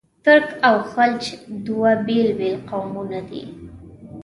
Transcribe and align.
ترک 0.23 0.47
او 0.67 0.75
خلج 0.91 1.23
دوه 1.65 1.91
بېل 2.05 2.29
بېل 2.37 2.55
قومونه 2.69 3.19
دي. 3.29 3.43